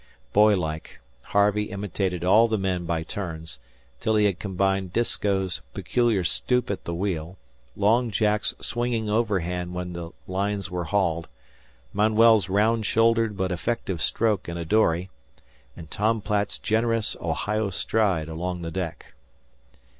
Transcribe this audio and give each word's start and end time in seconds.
Boylike, 0.33 0.99
Harvey 1.25 1.65
imitated 1.65 2.23
all 2.23 2.47
the 2.47 2.57
men 2.57 2.85
by 2.87 3.03
turns, 3.03 3.59
till 3.99 4.15
he 4.15 4.25
had 4.25 4.39
combined 4.39 4.91
Disko's 4.91 5.61
peculiar 5.75 6.23
stoop 6.23 6.71
at 6.71 6.85
the 6.85 6.93
wheel, 6.95 7.37
Long 7.75 8.09
Jack's 8.09 8.55
swinging 8.59 9.11
overhand 9.11 9.75
when 9.75 9.93
the 9.93 10.09
lines 10.25 10.71
were 10.71 10.85
hauled, 10.85 11.27
Manuel's 11.93 12.49
round 12.49 12.83
shouldered 12.87 13.37
but 13.37 13.51
effective 13.51 14.01
stroke 14.01 14.49
in 14.49 14.57
a 14.57 14.65
dory, 14.65 15.11
and 15.77 15.91
Tom 15.91 16.19
Platt's 16.19 16.57
generous 16.57 17.15
Ohio 17.21 17.69
stride 17.69 18.27
along 18.27 18.63
the 18.63 18.71
deck. 18.71 19.13